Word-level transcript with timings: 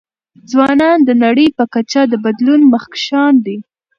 ځوانان 0.51 0.97
د 1.03 1.09
نړۍ 1.23 1.47
په 1.57 1.63
کچه 1.73 2.01
د 2.11 2.13
بدلون 2.25 2.61
مخکښان 2.73 3.33
دي. 3.45 3.57